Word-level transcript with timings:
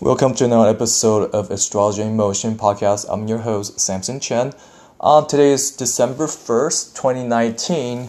Welcome 0.00 0.34
to 0.34 0.44
another 0.44 0.68
episode 0.68 1.30
of 1.30 1.52
Astrology 1.52 2.02
in 2.02 2.16
Motion 2.16 2.56
podcast. 2.56 3.06
I'm 3.08 3.28
your 3.28 3.38
host, 3.38 3.78
Samson 3.78 4.18
Chen. 4.18 4.52
Uh, 5.00 5.24
today 5.24 5.52
is 5.52 5.70
December 5.70 6.26
1st, 6.26 6.96
2019. 6.96 8.08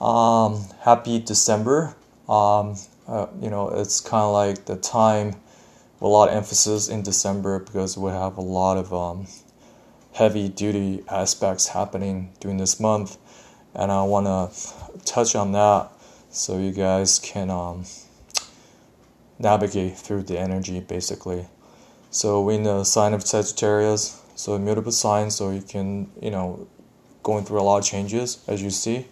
Um, 0.00 0.64
happy 0.80 1.20
December. 1.20 1.94
Um, 2.28 2.74
uh, 3.06 3.28
you 3.40 3.50
know, 3.50 3.68
it's 3.68 4.00
kind 4.00 4.24
of 4.24 4.32
like 4.32 4.64
the 4.64 4.74
time 4.74 5.28
with 5.28 6.02
a 6.02 6.06
lot 6.08 6.28
of 6.28 6.34
emphasis 6.34 6.88
in 6.88 7.02
December 7.02 7.60
because 7.60 7.96
we 7.96 8.10
have 8.10 8.36
a 8.36 8.42
lot 8.42 8.76
of 8.76 8.92
um, 8.92 9.28
heavy 10.14 10.48
duty 10.48 11.04
aspects 11.08 11.68
happening 11.68 12.32
during 12.40 12.56
this 12.56 12.80
month. 12.80 13.16
And 13.76 13.92
I 13.92 14.02
want 14.02 14.26
to 14.26 15.04
touch 15.04 15.36
on 15.36 15.52
that 15.52 15.88
so 16.30 16.58
you 16.58 16.72
guys 16.72 17.20
can 17.20 17.48
um, 17.48 17.84
navigate 19.42 19.98
through 19.98 20.22
the 20.22 20.38
energy 20.38 20.80
basically. 20.80 21.46
So 22.10 22.42
we're 22.42 22.52
in 22.56 22.62
the 22.62 22.84
sign 22.84 23.14
of 23.14 23.26
Sagittarius, 23.26 24.22
so 24.34 24.54
immutable 24.54 24.92
sign, 24.92 25.30
so 25.30 25.50
you 25.50 25.62
can, 25.62 26.10
you 26.20 26.30
know, 26.30 26.68
going 27.22 27.44
through 27.44 27.60
a 27.60 27.62
lot 27.62 27.78
of 27.78 27.84
changes 27.84 28.42
as 28.46 28.62
you 28.62 28.70
see. 28.70 29.06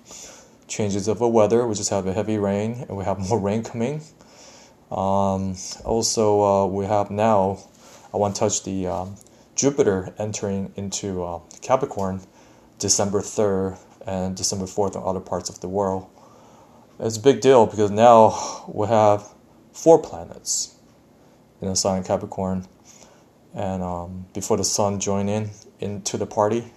Changes 0.68 1.08
of 1.08 1.18
the 1.18 1.28
weather, 1.28 1.66
we 1.66 1.74
just 1.74 1.90
have 1.90 2.06
a 2.06 2.12
heavy 2.12 2.38
rain 2.38 2.84
and 2.88 2.96
we 2.96 3.04
have 3.04 3.18
more 3.28 3.38
rain 3.38 3.62
coming. 3.62 4.02
Um, 4.90 5.56
also, 5.84 6.42
uh, 6.42 6.66
we 6.66 6.84
have 6.86 7.10
now, 7.10 7.58
I 8.12 8.16
want 8.16 8.34
to 8.36 8.40
touch 8.40 8.64
the 8.64 8.86
um, 8.86 9.16
Jupiter 9.54 10.14
entering 10.18 10.72
into 10.76 11.22
uh, 11.22 11.40
Capricorn 11.60 12.20
December 12.78 13.20
3rd 13.20 13.78
and 14.06 14.36
December 14.36 14.64
4th 14.64 14.96
in 14.96 15.02
other 15.02 15.20
parts 15.20 15.48
of 15.48 15.60
the 15.60 15.68
world. 15.68 16.08
It's 16.98 17.16
a 17.16 17.20
big 17.20 17.40
deal 17.40 17.66
because 17.66 17.90
now 17.90 18.64
we 18.68 18.88
have 18.88 19.28
four 19.72 19.98
planets 19.98 20.76
in 21.60 21.68
the 21.68 21.76
sign 21.76 22.02
Capricorn, 22.02 22.66
and 23.54 23.82
um, 23.82 24.26
before 24.32 24.56
the 24.56 24.64
Sun 24.64 25.00
join 25.00 25.28
in 25.28 25.50
into 25.78 26.16
the 26.16 26.26
party. 26.26 26.72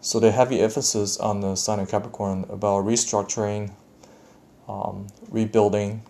So 0.00 0.20
the 0.20 0.30
heavy 0.30 0.60
emphasis 0.60 1.18
on 1.18 1.40
the 1.40 1.56
sign 1.56 1.80
of 1.80 1.88
Capricorn 1.88 2.44
about 2.48 2.84
restructuring, 2.84 3.72
um, 4.68 5.08
rebuilding. 5.28 6.02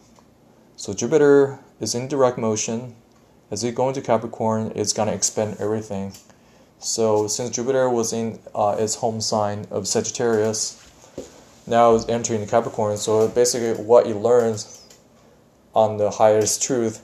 So 0.77 0.92
Jupiter 0.92 1.61
is 1.80 1.94
in 1.94 2.08
direct 2.08 2.38
motion. 2.38 2.94
As 3.50 3.62
it 3.64 3.75
go 3.75 3.88
into 3.88 4.03
Capricorn, 4.03 4.72
it's 4.75 4.92
gonna 4.92 5.12
expand 5.12 5.56
everything. 5.60 6.12
So 6.78 7.27
since 7.27 7.50
Jupiter 7.50 7.88
was 7.88 8.12
in 8.12 8.38
uh, 8.55 8.77
its 8.78 8.97
home 8.97 9.20
sign 9.20 9.66
of 9.70 9.88
Sagittarius, 9.88 10.83
now 11.66 11.94
it's 11.94 12.08
entering 12.08 12.47
Capricorn. 12.47 12.98
So 12.98 13.28
basically, 13.28 13.83
what 13.83 14.06
it 14.06 14.16
learns 14.16 14.75
on 15.77 15.98
the 15.98 16.10
highest 16.10 16.62
truth, 16.62 17.02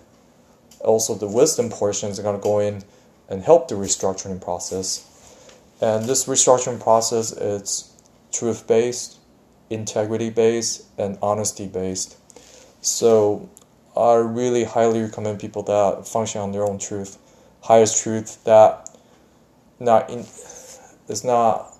also 0.80 1.14
the 1.14 1.28
wisdom 1.28 1.68
portions 1.68 2.18
are 2.18 2.22
going 2.22 2.36
to 2.36 2.42
go 2.42 2.58
in 2.58 2.82
and 3.28 3.42
help 3.42 3.68
the 3.68 3.74
restructuring 3.74 4.40
process. 4.40 5.06
And 5.82 6.06
this 6.06 6.24
restructuring 6.24 6.80
process 6.80 7.32
is 7.32 7.92
truth 8.32 8.66
based, 8.66 9.18
integrity 9.68 10.30
based, 10.30 10.86
and 10.96 11.18
honesty 11.20 11.66
based. 11.66 12.16
So 12.80 13.50
I 13.94 14.14
really 14.14 14.64
highly 14.64 15.02
recommend 15.02 15.38
people 15.38 15.62
that 15.64 16.08
function 16.08 16.40
on 16.40 16.52
their 16.52 16.64
own 16.64 16.78
truth, 16.78 17.18
highest 17.60 18.02
truth 18.02 18.42
that 18.44 18.88
not 19.80 20.08
in 20.08 20.20
is 21.08 21.24
not 21.24 21.76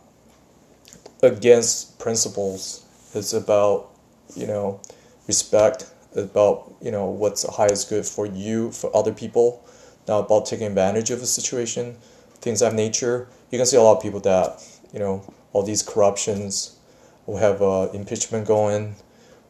against 1.22 1.98
principles. 1.98 2.84
It's 3.14 3.32
about 3.32 3.88
you 4.36 4.46
know 4.46 4.80
respect 5.26 5.86
about 6.16 6.74
you 6.80 6.90
know 6.90 7.06
what's 7.06 7.42
the 7.42 7.50
highest 7.50 7.88
good 7.88 8.06
for 8.06 8.26
you 8.26 8.70
for 8.72 8.94
other 8.96 9.12
people 9.12 9.64
not 10.08 10.26
about 10.26 10.46
taking 10.46 10.66
advantage 10.66 11.10
of 11.10 11.22
a 11.22 11.26
situation 11.26 11.96
things 12.40 12.60
of 12.60 12.74
nature. 12.74 13.28
You 13.50 13.58
can 13.58 13.66
see 13.66 13.76
a 13.76 13.82
lot 13.82 13.96
of 13.98 14.02
people 14.02 14.20
that 14.20 14.62
you 14.92 14.98
know 14.98 15.32
all 15.52 15.62
these 15.62 15.82
corruptions 15.82 16.76
we 17.26 17.38
have 17.38 17.62
uh, 17.62 17.88
impeachment 17.94 18.46
going 18.46 18.96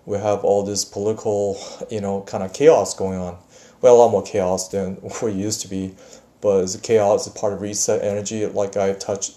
we 0.04 0.18
have 0.18 0.44
all 0.44 0.62
this 0.64 0.84
political 0.84 1.58
you 1.90 2.00
know 2.00 2.22
kind 2.22 2.44
of 2.44 2.52
chaos 2.52 2.94
going 2.94 3.18
on. 3.18 3.38
Well 3.80 3.96
a 3.96 3.98
lot 3.98 4.10
more 4.10 4.22
chaos 4.22 4.68
than 4.68 5.00
we 5.22 5.32
used 5.32 5.62
to 5.62 5.68
be 5.68 5.94
but 6.42 6.64
it's 6.64 6.76
chaos 6.76 7.26
is 7.26 7.32
part 7.32 7.54
of 7.54 7.62
reset 7.62 8.02
energy 8.02 8.44
like 8.46 8.76
i 8.76 8.92
touched 8.92 9.36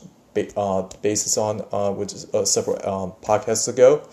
uh, 0.57 0.81
basis 1.01 1.38
on 1.38 1.66
uh, 1.71 1.91
which 1.91 2.11
is 2.11 2.25
uh, 2.33 2.44
several 2.44 2.75
um, 2.85 3.13
podcasts 3.21 3.69
ago 3.69 4.05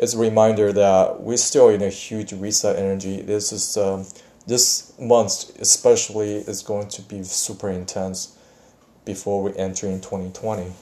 it's 0.00 0.14
a 0.14 0.18
reminder 0.18 0.72
that 0.72 1.20
we're 1.20 1.36
still 1.36 1.68
in 1.68 1.82
a 1.82 1.90
huge 1.90 2.32
reset 2.32 2.76
energy. 2.76 3.20
This 3.20 3.52
is 3.52 3.76
um, 3.76 4.06
this 4.46 4.98
month 4.98 5.60
especially 5.60 6.36
is 6.36 6.62
going 6.62 6.88
to 6.88 7.02
be 7.02 7.22
super 7.22 7.68
intense 7.68 8.34
before 9.04 9.42
we 9.42 9.54
enter 9.56 9.86
in 9.86 10.00
2020 10.00 10.72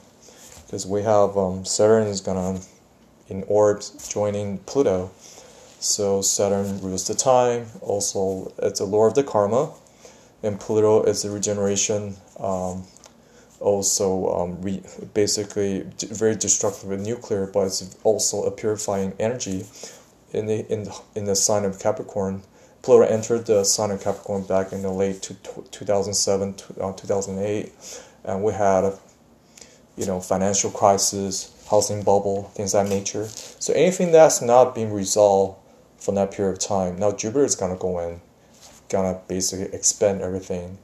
because 0.65 0.87
we 0.87 1.03
have 1.03 1.37
um, 1.37 1.65
Saturn 1.65 2.07
is 2.07 2.21
gonna 2.21 2.61
in 3.27 3.43
orbs 3.43 4.07
joining 4.07 4.59
Pluto. 4.59 5.11
So 5.81 6.21
Saturn 6.21 6.79
rules 6.79 7.05
the 7.05 7.13
time. 7.13 7.65
Also, 7.81 8.53
it's 8.59 8.79
a 8.79 8.85
lord 8.85 9.11
of 9.11 9.15
the 9.15 9.23
karma, 9.23 9.73
and 10.43 10.57
Pluto 10.57 11.03
is 11.03 11.23
the 11.23 11.29
regeneration 11.29 12.15
um, 12.39 12.85
also 13.59 14.29
um, 14.33 14.61
re- 14.61 14.83
basically 15.13 15.85
very 15.99 16.35
destructive 16.35 16.89
with 16.89 17.01
nuclear, 17.01 17.45
but 17.47 17.67
it's 17.67 17.97
also 18.03 18.43
a 18.43 18.51
purifying 18.51 19.13
energy. 19.19 19.65
In 20.31 20.45
the 20.45 20.71
in 20.71 20.83
the, 20.83 21.01
in 21.15 21.25
the 21.25 21.35
sign 21.35 21.65
of 21.65 21.79
Capricorn, 21.79 22.43
Pluto 22.81 23.03
entered 23.03 23.45
the 23.45 23.63
sign 23.63 23.91
of 23.91 24.01
Capricorn 24.01 24.43
back 24.43 24.71
in 24.71 24.81
the 24.81 24.91
late 24.91 25.21
to, 25.23 25.33
2007 25.71 26.53
to, 26.53 26.83
uh, 26.83 26.93
2008, 26.93 27.73
and 28.25 28.43
we 28.43 28.53
had 28.53 28.93
you 29.97 30.05
know 30.05 30.19
financial 30.19 30.69
crisis, 30.69 31.51
housing 31.69 32.03
bubble, 32.03 32.43
things 32.55 32.73
of 32.73 32.87
that 32.87 32.95
nature. 32.95 33.27
So 33.27 33.73
anything 33.73 34.11
that's 34.11 34.41
not 34.41 34.75
being 34.75 34.93
resolved 34.93 35.57
from 35.97 36.15
that 36.15 36.31
period 36.31 36.53
of 36.53 36.59
time, 36.59 36.97
now 36.97 37.11
Jupiter 37.11 37.43
is 37.43 37.55
gonna 37.55 37.75
go 37.75 37.99
in, 37.99 38.21
gonna 38.87 39.19
basically 39.27 39.73
expand 39.75 40.21
everything 40.21 40.77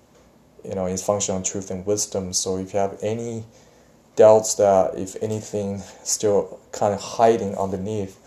you 0.67 0.75
know, 0.75 0.85
is 0.85 1.03
function 1.03 1.35
on 1.35 1.43
truth 1.43 1.71
and 1.71 1.85
wisdom. 1.85 2.33
So 2.33 2.57
if 2.57 2.73
you 2.73 2.79
have 2.79 2.97
any 3.01 3.43
doubts 4.15 4.55
that 4.55 4.97
if 4.97 5.15
anything 5.21 5.81
still 6.03 6.59
kind 6.71 6.93
of 6.93 7.01
hiding 7.01 7.55
underneath, 7.57 8.17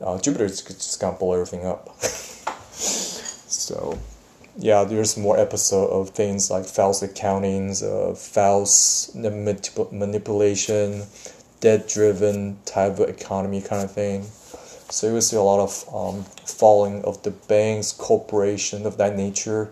uh, 0.00 0.18
Jupiter 0.18 0.44
is 0.44 0.62
just 0.62 1.00
gonna 1.00 1.16
blow 1.16 1.34
everything 1.34 1.66
up. 1.66 1.94
so 2.00 3.98
yeah, 4.56 4.84
there's 4.84 5.16
more 5.16 5.38
episode 5.38 5.88
of 5.88 6.10
things 6.10 6.50
like 6.50 6.64
false 6.64 7.02
accountings, 7.02 7.82
uh, 7.82 8.14
false 8.14 9.10
manip- 9.14 9.92
manipulation, 9.92 11.04
debt-driven 11.60 12.58
type 12.64 12.98
of 12.98 13.08
economy 13.08 13.60
kind 13.62 13.84
of 13.84 13.92
thing. 13.92 14.24
So 14.90 15.06
you 15.06 15.14
will 15.14 15.20
see 15.20 15.36
a 15.36 15.42
lot 15.42 15.60
of 15.60 15.94
um, 15.94 16.24
falling 16.44 17.04
of 17.04 17.22
the 17.22 17.30
banks, 17.30 17.92
corporation 17.92 18.86
of 18.86 18.96
that 18.98 19.16
nature 19.16 19.70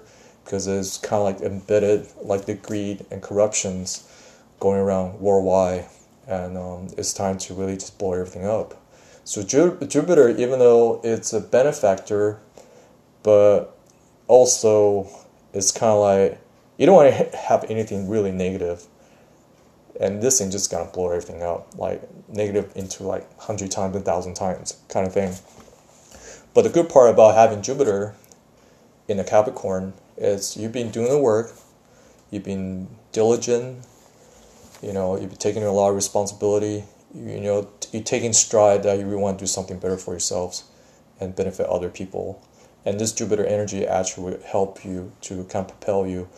because 0.49 0.67
it's 0.67 0.97
kind 0.97 1.21
of 1.21 1.25
like 1.25 1.43
embedded 1.43 2.07
like 2.23 2.47
the 2.47 2.55
greed 2.55 3.05
and 3.11 3.21
corruptions 3.23 4.11
going 4.59 4.81
around 4.81 5.21
worldwide. 5.21 5.85
And 6.27 6.57
um, 6.57 6.89
it's 6.97 7.13
time 7.13 7.37
to 7.37 7.55
really 7.55 7.75
just 7.75 7.99
blow 7.99 8.15
everything 8.15 8.47
up. 8.47 8.83
So 9.25 9.43
Ju- 9.43 9.79
jupiter 9.87 10.31
even 10.31 10.59
though 10.59 11.03
it's 11.05 11.35
a 11.35 11.41
benefactor 11.41 12.41
but 13.23 13.77
also 14.27 15.07
it's 15.53 15.71
kind 15.71 15.93
of 15.93 16.01
like 16.01 16.41
you 16.79 16.87
don't 16.87 16.97
want 16.97 17.15
to 17.15 17.37
have 17.37 17.65
anything 17.69 18.09
really 18.09 18.33
negative. 18.33 18.87
And 20.01 20.23
this 20.23 20.39
thing 20.39 20.51
just 20.51 20.71
gonna 20.71 20.91
blow 20.91 21.11
everything 21.11 21.43
up 21.43 21.77
like 21.77 22.01
negative 22.31 22.73
into 22.75 23.03
like 23.03 23.29
100 23.37 23.71
times 23.71 23.95
a 23.97 24.01
thousand 24.01 24.33
times 24.33 24.79
kind 24.89 25.07
of 25.07 25.13
thing. 25.13 25.35
But 26.55 26.63
the 26.63 26.71
good 26.71 26.89
part 26.89 27.11
about 27.11 27.35
having 27.35 27.61
jupiter 27.61 28.15
in 29.09 29.19
a 29.19 29.25
capricorn 29.25 29.93
it's 30.21 30.57
you've 30.57 30.73
been 30.73 30.91
doing 30.91 31.11
the 31.11 31.19
work, 31.19 31.53
you've 32.31 32.45
been 32.45 32.89
diligent, 33.13 33.85
you 34.83 34.93
know, 34.93 35.19
you've 35.19 35.31
been 35.31 35.39
taking 35.39 35.63
a 35.63 35.73
lot 35.73 35.91
of 35.91 35.95
responsibility, 35.95 36.85
you, 37.15 37.31
you 37.31 37.41
know, 37.41 37.69
you're 37.93 38.03
taking 38.03 38.33
stride 38.33 38.83
that 38.83 38.99
you 38.99 39.05
really 39.05 39.23
want 39.23 39.39
to 39.39 39.43
do 39.43 39.47
something 39.47 39.79
better 39.79 39.97
for 39.97 40.13
yourselves 40.13 40.65
and 41.21 41.35
benefit 41.35 41.67
other 41.67 41.89
people. 41.89 42.43
And 42.85 42.99
this 42.99 43.13
Jupiter 43.13 43.45
energy 43.45 43.87
actually 43.87 44.33
will 44.33 44.43
help 44.45 44.85
you 44.85 45.13
to 45.23 45.45
kind 45.45 45.65
of 45.65 45.69
propel 45.69 46.07
you. 46.07 46.29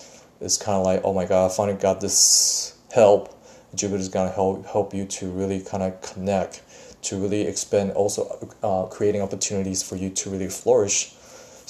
It's 0.41 0.57
kind 0.57 0.79
of 0.79 0.85
like, 0.85 1.01
oh 1.05 1.13
my 1.13 1.25
God, 1.25 1.51
I 1.51 1.55
finally 1.55 1.79
got 1.79 2.01
this 2.01 2.77
help. 2.93 3.37
Jupiter 3.75 4.01
is 4.01 4.09
gonna 4.09 4.31
help 4.31 4.67
help 4.67 4.93
you 4.93 5.05
to 5.07 5.31
really 5.31 5.61
kind 5.61 5.83
of 5.83 6.01
connect, 6.03 6.63
to 7.03 7.17
really 7.17 7.43
expand, 7.43 7.93
also 7.93 8.49
uh, 8.63 8.85
creating 8.87 9.23
opportunities 9.23 9.83
for 9.83 9.97
you 9.97 10.11
to 10.11 10.31
really 10.31 10.49
flourish 10.49 11.15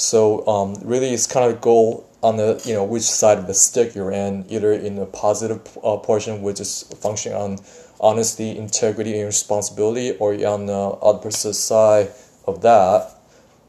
so 0.00 0.18
um, 0.46 0.68
really, 0.82 1.10
it's 1.12 1.26
kind 1.26 1.46
of 1.50 1.60
go 1.60 2.04
on 2.22 2.36
the 2.36 2.60
you 2.64 2.74
know 2.74 2.84
which 2.84 3.08
side 3.20 3.38
of 3.38 3.46
the 3.46 3.54
stick 3.54 3.94
you're 3.94 4.12
in, 4.12 4.44
either 4.48 4.72
in 4.72 4.96
the 4.96 5.06
positive 5.06 5.60
uh, 5.84 5.96
portion, 5.98 6.42
which 6.42 6.60
is 6.60 6.84
functioning 7.04 7.36
on 7.36 7.58
honesty, 8.00 8.56
integrity, 8.56 9.12
and 9.18 9.26
responsibility, 9.26 10.16
or 10.18 10.32
on 10.46 10.66
the 10.66 10.82
opposite 11.02 11.54
side 11.54 12.08
of 12.46 12.60
that, 12.62 13.16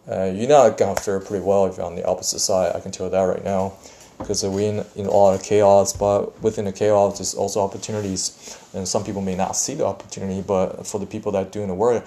Uh, 0.09 0.25
you're 0.35 0.49
not 0.49 0.77
gonna 0.79 0.95
fare 0.95 1.19
pretty 1.19 1.45
well 1.45 1.67
if 1.67 1.77
you're 1.77 1.85
on 1.85 1.95
the 1.95 2.05
opposite 2.05 2.41
side. 2.41 2.75
I 2.75 2.79
can 2.81 2.91
tell 2.91 3.09
that 3.09 3.21
right 3.33 3.45
now, 3.45 3.73
because 4.17 4.43
we're 4.43 4.69
in, 4.73 4.85
in 4.95 5.05
a 5.05 5.11
lot 5.11 5.35
of 5.37 5.43
chaos. 5.43 5.93
But 5.93 6.41
within 6.41 6.65
the 6.65 6.73
chaos, 6.73 7.17
there's 7.17 7.35
also 7.35 7.61
opportunities, 7.61 8.57
and 8.73 8.87
some 8.87 9.03
people 9.03 9.21
may 9.21 9.35
not 9.35 9.55
see 9.55 9.75
the 9.75 9.85
opportunity. 9.85 10.41
But 10.41 10.87
for 10.89 10.99
the 10.99 11.05
people 11.05 11.31
that 11.33 11.41
are 11.45 11.51
doing 11.57 11.67
the 11.67 11.77
work, 11.77 12.03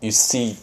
you 0.00 0.10
see 0.10 0.56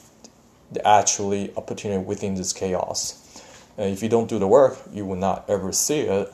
the 0.75 0.87
actually 0.87 1.51
opportunity 1.55 2.03
within 2.03 2.35
this 2.35 2.53
chaos. 2.53 3.41
And 3.77 3.91
if 3.91 4.03
you 4.03 4.09
don't 4.09 4.29
do 4.29 4.39
the 4.39 4.47
work, 4.47 4.77
you 4.93 5.05
will 5.05 5.15
not 5.15 5.45
ever 5.49 5.71
see 5.71 6.01
it. 6.01 6.31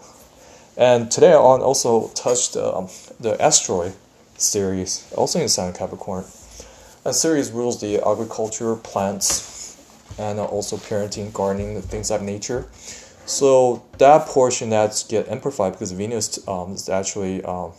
And 0.77 1.09
today 1.09 1.31
I 1.31 1.37
also 1.37 2.09
touched 2.09 2.55
um, 2.57 2.89
the 3.19 3.41
asteroid 3.41 3.93
Ceres, 4.37 5.11
also 5.15 5.39
in 5.39 5.47
Sign 5.47 5.73
Capricorn. 5.73 6.25
And 7.05 7.15
Ceres 7.15 7.51
rules 7.51 7.79
the 7.81 7.97
agriculture, 7.97 8.75
plants, 8.75 9.77
and 10.17 10.39
also 10.39 10.77
parenting, 10.77 11.33
gardening, 11.33 11.81
things 11.81 12.11
of 12.11 12.21
nature. 12.21 12.67
So 13.25 13.83
that 13.97 14.27
portion 14.27 14.69
that's 14.69 15.03
get 15.03 15.29
amplified 15.29 15.73
because 15.73 15.91
Venus 15.91 16.45
um, 16.47 16.73
is 16.73 16.89
actually 16.89 17.43
um, 17.43 17.71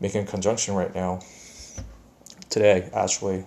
making 0.00 0.22
a 0.22 0.26
conjunction 0.26 0.74
right 0.74 0.94
now. 0.94 1.20
Today, 2.48 2.90
actually. 2.92 3.44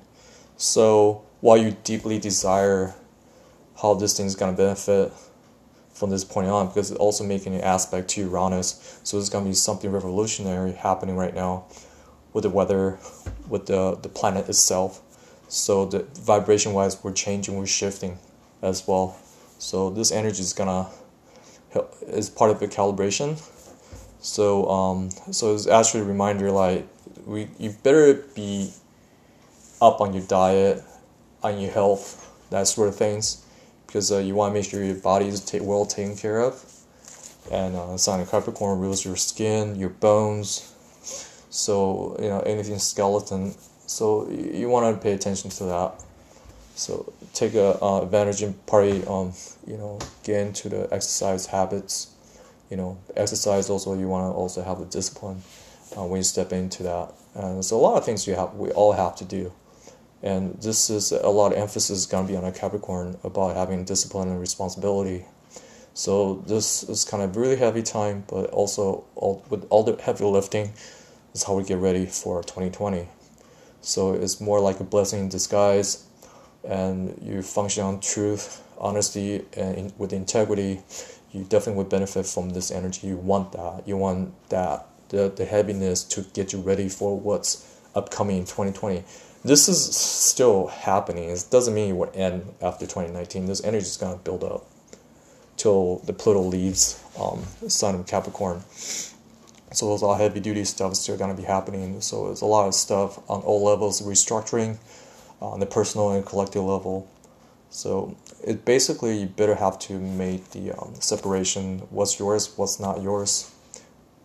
So 0.57 1.25
while 1.43 1.57
you 1.57 1.75
deeply 1.83 2.17
desire 2.17 2.93
how 3.81 3.93
this 3.93 4.15
thing 4.15 4.25
is 4.25 4.33
gonna 4.33 4.53
benefit 4.55 5.11
from 5.93 6.09
this 6.09 6.23
point 6.23 6.47
on, 6.47 6.67
because 6.67 6.89
it's 6.89 6.99
also 7.01 7.21
making 7.21 7.53
an 7.53 7.59
aspect 7.59 8.09
to 8.11 8.21
Uranus, 8.21 8.97
so 9.03 9.17
there's 9.17 9.29
gonna 9.29 9.43
be 9.43 9.53
something 9.53 9.91
revolutionary 9.91 10.71
happening 10.71 11.17
right 11.17 11.35
now 11.35 11.65
with 12.31 12.43
the 12.43 12.49
weather, 12.49 12.97
with 13.49 13.65
the 13.65 13.95
the 14.01 14.07
planet 14.07 14.47
itself. 14.47 15.01
So 15.49 15.85
the 15.85 16.05
vibration 16.21 16.71
wise, 16.71 17.03
we're 17.03 17.11
changing, 17.11 17.57
we're 17.57 17.65
shifting 17.65 18.19
as 18.61 18.87
well. 18.87 19.17
So 19.59 19.89
this 19.89 20.13
energy 20.13 20.39
is 20.39 20.53
gonna 20.53 20.87
help, 21.73 21.93
is 22.07 22.29
part 22.29 22.51
of 22.51 22.61
the 22.61 22.69
calibration. 22.69 23.37
So 24.21 24.69
um, 24.69 25.09
so 25.31 25.53
it's 25.53 25.67
actually 25.67 26.03
a 26.03 26.05
reminder 26.05 26.51
like 26.51 26.87
we 27.25 27.49
you 27.59 27.71
better 27.83 28.13
be 28.33 28.71
up 29.81 29.99
on 29.99 30.13
your 30.13 30.23
diet 30.23 30.81
on 31.43 31.59
your 31.59 31.71
health, 31.71 32.31
that 32.49 32.67
sort 32.67 32.87
of 32.87 32.95
things, 32.95 33.45
because 33.85 34.11
uh, 34.11 34.17
you 34.19 34.33
want 34.33 34.51
to 34.51 34.59
make 34.59 34.69
sure 34.69 34.83
your 34.83 34.95
body 34.95 35.27
is 35.27 35.43
ta- 35.43 35.61
well 35.61 35.85
taken 35.85 36.15
care 36.15 36.39
of. 36.39 36.63
And 37.51 37.75
uh, 37.75 37.97
sign 37.97 38.21
of 38.21 38.31
Capricorn 38.31 38.79
rules 38.79 39.03
your 39.03 39.17
skin, 39.17 39.75
your 39.75 39.89
bones, 39.89 40.73
so 41.49 42.17
you 42.19 42.29
know 42.29 42.39
anything 42.39 42.79
skeleton. 42.79 43.53
So 43.85 44.29
you, 44.29 44.69
want 44.69 44.95
to 44.95 45.01
pay 45.01 45.13
attention 45.13 45.49
to 45.51 45.65
that. 45.65 45.93
So 46.75 47.13
take 47.33 47.53
a 47.53 47.77
uh, 47.83 48.01
advantage 48.01 48.41
and 48.41 48.65
party, 48.65 49.05
um, 49.05 49.33
you 49.67 49.77
know, 49.77 49.99
get 50.23 50.47
into 50.47 50.69
the 50.69 50.91
exercise 50.91 51.45
habits. 51.45 52.15
You 52.71 52.77
know, 52.77 52.97
exercise 53.15 53.69
also 53.69 53.93
you 53.93 54.07
want 54.07 54.31
to 54.31 54.35
also 54.35 54.63
have 54.63 54.79
the 54.79 54.85
discipline 54.85 55.43
uh, 55.95 56.05
when 56.05 56.17
you 56.17 56.23
step 56.23 56.53
into 56.53 56.81
that. 56.83 57.13
And 57.35 57.63
so 57.63 57.77
a 57.77 57.81
lot 57.81 57.97
of 57.97 58.05
things 58.05 58.25
you 58.25 58.35
have 58.35 58.55
we 58.55 58.71
all 58.71 58.93
have 58.93 59.15
to 59.17 59.25
do 59.25 59.51
and 60.23 60.57
this 60.61 60.89
is 60.89 61.11
a 61.11 61.27
lot 61.27 61.51
of 61.51 61.57
emphasis 61.57 61.89
is 61.89 62.05
going 62.05 62.25
to 62.25 62.31
be 62.31 62.37
on 62.37 62.45
a 62.45 62.51
Capricorn 62.51 63.17
about 63.25 63.57
having 63.57 63.83
discipline 63.83 64.29
and 64.29 64.39
responsibility. 64.39 65.25
So 65.93 66.43
this 66.47 66.81
is 66.83 67.03
kind 67.03 67.21
of 67.21 67.35
really 67.35 67.57
heavy 67.57 67.83
time, 67.83 68.23
but 68.27 68.49
also 68.51 69.03
all, 69.15 69.45
with 69.49 69.67
all 69.69 69.83
the 69.83 70.01
heavy 70.01 70.23
lifting 70.23 70.73
is 71.33 71.43
how 71.43 71.55
we 71.55 71.63
get 71.63 71.77
ready 71.77 72.05
for 72.05 72.41
2020. 72.41 73.07
So 73.81 74.13
it's 74.13 74.39
more 74.39 74.61
like 74.61 74.79
a 74.79 74.85
blessing 74.85 75.19
in 75.19 75.29
disguise, 75.29 76.07
and 76.63 77.19
you 77.21 77.41
function 77.41 77.83
on 77.83 77.99
truth, 77.99 78.63
honesty, 78.77 79.43
and 79.57 79.75
in, 79.75 79.93
with 79.97 80.13
integrity. 80.13 80.81
You 81.33 81.43
definitely 81.43 81.83
would 81.83 81.89
benefit 81.89 82.25
from 82.25 82.51
this 82.51 82.71
energy. 82.71 83.07
You 83.07 83.17
want 83.17 83.51
that. 83.51 83.85
You 83.85 83.97
want 83.97 84.33
that 84.49 84.87
the, 85.09 85.33
the 85.35 85.43
heaviness 85.43 86.05
to 86.05 86.21
get 86.33 86.53
you 86.53 86.61
ready 86.61 86.87
for 86.87 87.19
what's 87.19 87.69
upcoming 87.93 88.37
in 88.37 88.43
2020 88.43 89.03
this 89.43 89.67
is 89.67 89.95
still 89.95 90.67
happening. 90.67 91.29
It 91.29 91.45
doesn't 91.49 91.73
mean 91.73 91.89
it 91.89 91.97
would 91.97 92.15
end 92.15 92.53
after 92.61 92.85
2019. 92.85 93.45
This 93.45 93.63
energy 93.63 93.85
is 93.85 93.97
going 93.97 94.17
to 94.17 94.23
build 94.23 94.43
up 94.43 94.65
till 95.57 95.97
the 95.99 96.13
Pluto 96.13 96.41
leaves 96.41 97.03
um, 97.19 97.43
Sun 97.67 97.95
of 97.95 98.07
Capricorn. 98.07 98.63
So 99.73 99.89
there's 99.89 100.01
a 100.01 100.05
lot 100.05 100.13
of 100.13 100.19
heavy 100.19 100.39
duty 100.39 100.63
stuff 100.63 100.95
still 100.95 101.17
going 101.17 101.35
to 101.35 101.41
be 101.41 101.45
happening. 101.45 101.99
So 101.99 102.27
there's 102.27 102.41
a 102.41 102.45
lot 102.45 102.67
of 102.67 102.73
stuff 102.73 103.17
on 103.29 103.41
all 103.41 103.63
levels 103.63 104.01
restructuring 104.01 104.77
on 105.41 105.59
the 105.59 105.65
personal 105.65 106.11
and 106.11 106.25
collective 106.25 106.63
level. 106.63 107.09
So 107.69 108.15
it 108.45 108.63
basically 108.63 109.17
you 109.17 109.25
better 109.25 109.55
have 109.55 109.77
to 109.79 109.99
make 109.99 110.51
the 110.51 110.71
um, 110.71 110.93
separation: 110.99 111.79
what's 111.89 112.19
yours, 112.19 112.53
what's 112.55 112.79
not 112.79 113.01
yours, 113.01 113.51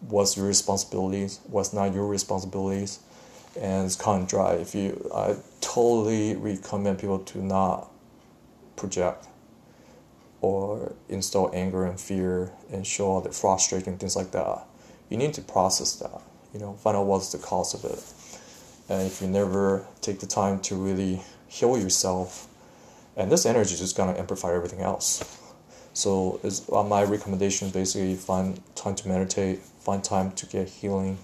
what's 0.00 0.36
your 0.36 0.46
responsibilities, 0.46 1.40
what's 1.46 1.72
not 1.72 1.94
your 1.94 2.06
responsibilities 2.06 3.00
and 3.60 3.86
it's 3.86 3.96
kind 3.96 4.22
of 4.22 4.28
dry. 4.28 4.54
If 4.54 4.74
you, 4.74 5.10
I 5.14 5.36
totally 5.60 6.36
recommend 6.36 6.98
people 6.98 7.18
to 7.18 7.42
not 7.42 7.90
project 8.76 9.26
or 10.40 10.94
install 11.08 11.50
anger 11.52 11.84
and 11.84 12.00
fear 12.00 12.52
and 12.72 12.86
show 12.86 13.06
all 13.06 13.20
the 13.20 13.32
frustration 13.32 13.98
things 13.98 14.14
like 14.14 14.30
that. 14.30 14.64
You 15.08 15.16
need 15.16 15.34
to 15.34 15.42
process 15.42 15.96
that. 15.96 16.20
You 16.54 16.60
know, 16.60 16.74
find 16.74 16.96
out 16.96 17.06
what's 17.06 17.32
the 17.32 17.38
cause 17.38 17.74
of 17.74 17.84
it. 17.84 18.02
And 18.88 19.06
if 19.06 19.20
you 19.20 19.28
never 19.28 19.84
take 20.00 20.20
the 20.20 20.26
time 20.26 20.60
to 20.60 20.76
really 20.76 21.22
heal 21.48 21.76
yourself, 21.76 22.46
and 23.16 23.30
this 23.32 23.44
energy 23.44 23.74
is 23.74 23.80
just 23.80 23.96
gonna 23.96 24.16
amplify 24.16 24.54
everything 24.54 24.80
else. 24.80 25.24
So, 25.92 26.38
is 26.44 26.64
uh, 26.72 26.84
my 26.84 27.02
recommendation 27.02 27.70
basically 27.70 28.14
find 28.14 28.60
time 28.76 28.94
to 28.94 29.08
meditate, 29.08 29.58
find 29.58 30.04
time 30.04 30.30
to 30.32 30.46
get 30.46 30.68
healing 30.68 31.18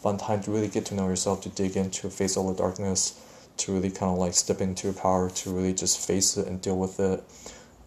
fun 0.00 0.16
time 0.16 0.42
to 0.42 0.50
really 0.50 0.68
get 0.68 0.86
to 0.86 0.94
know 0.94 1.08
yourself, 1.08 1.42
to 1.42 1.48
dig 1.50 1.76
into, 1.76 2.08
face 2.08 2.36
all 2.36 2.50
the 2.52 2.58
darkness, 2.58 3.20
to 3.58 3.72
really 3.72 3.90
kind 3.90 4.10
of 4.10 4.18
like 4.18 4.32
step 4.32 4.60
into 4.60 4.86
your 4.86 4.94
power, 4.94 5.28
to 5.28 5.54
really 5.54 5.74
just 5.74 6.06
face 6.06 6.36
it 6.36 6.46
and 6.46 6.62
deal 6.62 6.78
with 6.78 6.98
it. 6.98 7.22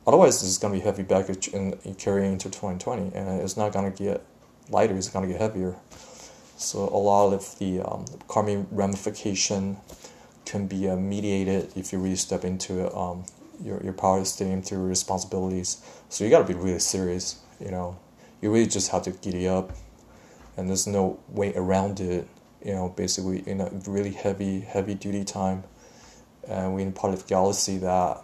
Otherwise, 0.05 0.41
this 0.41 0.49
is 0.49 0.57
going 0.57 0.73
to 0.73 0.79
be 0.79 0.85
heavy 0.85 1.03
baggage 1.03 1.47
in, 1.47 1.77
in 1.83 1.95
carrying 1.95 2.33
into 2.33 2.49
2020, 2.49 3.15
and 3.15 3.41
it's 3.41 3.57
not 3.57 3.73
going 3.73 3.91
to 3.91 4.03
get 4.03 4.23
lighter, 4.69 4.95
it's 4.95 5.09
going 5.09 5.25
to 5.25 5.31
get 5.31 5.41
heavier. 5.41 5.75
So, 6.57 6.79
a 6.79 6.97
lot 6.97 7.33
of 7.33 7.57
the 7.57 7.81
um, 7.81 8.05
karmic 8.27 8.65
ramification 8.69 9.77
can 10.45 10.67
be 10.67 10.87
uh, 10.87 10.95
mediated 10.95 11.71
if 11.75 11.91
you 11.91 11.99
really 11.99 12.15
step 12.15 12.45
into 12.45 12.85
it. 12.85 12.93
Um, 12.93 13.25
your, 13.63 13.81
your 13.83 13.93
power, 13.93 14.23
stepping 14.25 14.53
into 14.53 14.75
your 14.75 14.83
responsibilities. 14.83 15.77
So, 16.09 16.23
you 16.23 16.29
got 16.29 16.45
to 16.45 16.53
be 16.53 16.59
really 16.59 16.79
serious, 16.79 17.39
you 17.59 17.71
know. 17.71 17.97
You 18.41 18.51
really 18.51 18.67
just 18.67 18.91
have 18.91 19.03
to 19.03 19.11
giddy 19.11 19.47
up 19.47 19.71
and 20.57 20.69
there's 20.69 20.87
no 20.87 21.19
way 21.29 21.53
around 21.55 21.99
it. 21.99 22.27
You 22.65 22.71
know, 22.71 22.89
basically 22.95 23.43
in 23.45 23.59
a 23.59 23.69
really 23.85 24.11
heavy, 24.11 24.61
heavy 24.61 24.95
duty 24.95 25.25
time, 25.25 25.65
and 26.47 26.73
we're 26.73 26.79
in 26.79 26.93
part 26.93 27.13
of 27.13 27.27
galaxy 27.27 27.77
that, 27.79 28.23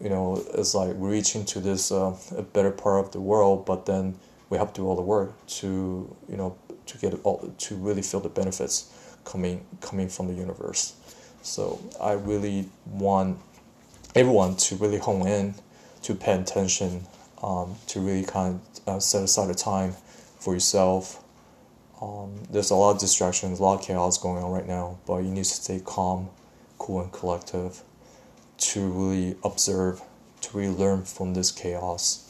you 0.00 0.08
know, 0.08 0.36
is 0.54 0.76
like 0.76 0.94
reaching 0.96 1.44
to 1.46 1.58
this 1.58 1.90
uh, 1.90 2.16
a 2.36 2.42
better 2.42 2.70
part 2.70 3.04
of 3.04 3.10
the 3.10 3.20
world, 3.20 3.66
but 3.66 3.84
then 3.84 4.14
we 4.48 4.58
have 4.58 4.72
to 4.74 4.82
do 4.82 4.86
all 4.86 4.94
the 4.94 5.02
work 5.02 5.34
to, 5.46 6.16
you 6.28 6.36
know, 6.36 6.56
to 6.86 6.98
get 6.98 7.18
all 7.24 7.52
to 7.58 7.74
really 7.74 8.02
feel 8.02 8.20
the 8.20 8.28
benefits 8.28 8.92
coming 9.24 9.66
coming 9.80 10.08
from 10.08 10.28
the 10.28 10.34
universe. 10.34 10.94
So 11.42 11.80
I 12.00 12.12
really 12.12 12.68
want 12.86 13.38
everyone 14.14 14.54
to 14.56 14.76
really 14.76 14.98
hone 14.98 15.26
in, 15.26 15.54
to 16.02 16.14
pay 16.14 16.34
attention, 16.34 17.06
um, 17.42 17.74
to 17.88 17.98
really 18.00 18.24
kind 18.24 18.60
of 18.86 18.96
uh, 18.96 19.00
set 19.00 19.24
aside 19.24 19.50
a 19.50 19.54
time 19.54 19.94
for 20.38 20.54
yourself 20.54 21.24
um, 22.00 22.42
there's 22.50 22.70
a 22.70 22.74
lot 22.74 22.92
of 22.92 22.98
distractions, 22.98 23.58
a 23.58 23.62
lot 23.62 23.80
of 23.80 23.86
chaos 23.86 24.18
going 24.18 24.42
on 24.42 24.50
right 24.50 24.66
now, 24.66 24.98
but 25.06 25.18
you 25.18 25.30
need 25.30 25.44
to 25.44 25.50
stay 25.50 25.80
calm, 25.84 26.30
cool, 26.78 27.00
and 27.00 27.12
collective 27.12 27.82
to 28.58 28.88
really 28.88 29.36
observe, 29.44 30.00
to 30.42 30.56
really 30.56 30.74
learn 30.74 31.04
from 31.04 31.34
this 31.34 31.50
chaos. 31.50 32.24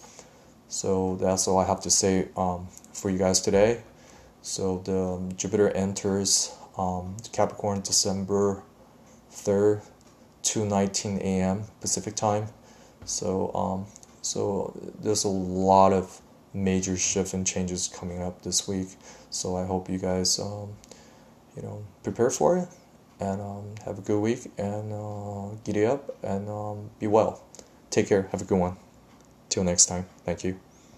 So 0.68 1.16
that's 1.16 1.48
all 1.48 1.58
I 1.58 1.64
have 1.66 1.80
to 1.82 1.90
say 1.90 2.28
um, 2.36 2.68
for 2.92 3.10
you 3.10 3.18
guys 3.18 3.40
today. 3.40 3.82
So 4.42 4.78
the 4.84 4.98
um, 4.98 5.32
Jupiter 5.36 5.70
enters 5.70 6.54
um, 6.76 7.16
Capricorn 7.32 7.80
December 7.80 8.62
3rd, 9.32 9.82
2:19 10.42 11.18
a.m. 11.20 11.64
Pacific 11.80 12.14
time. 12.14 12.48
So 13.04 13.52
um, 13.54 13.86
so 14.22 14.78
there's 15.00 15.24
a 15.24 15.28
lot 15.28 15.92
of 15.92 16.20
major 16.64 16.96
shift 16.96 17.34
and 17.34 17.46
changes 17.46 17.88
coming 17.88 18.22
up 18.22 18.42
this 18.42 18.66
week. 18.66 18.88
So 19.30 19.56
I 19.56 19.64
hope 19.64 19.88
you 19.88 19.98
guys, 19.98 20.38
um, 20.38 20.74
you 21.56 21.62
know, 21.62 21.84
prepare 22.02 22.30
for 22.30 22.58
it 22.58 22.68
and 23.20 23.40
um, 23.40 23.74
have 23.84 23.98
a 23.98 24.02
good 24.02 24.20
week 24.20 24.50
and 24.58 24.92
uh, 24.92 25.54
giddy 25.64 25.84
up 25.84 26.16
and 26.22 26.48
um, 26.48 26.90
be 26.98 27.06
well. 27.06 27.42
Take 27.90 28.08
care. 28.08 28.28
Have 28.32 28.42
a 28.42 28.44
good 28.44 28.58
one. 28.58 28.76
Till 29.48 29.64
next 29.64 29.86
time. 29.86 30.06
Thank 30.24 30.44
you. 30.44 30.67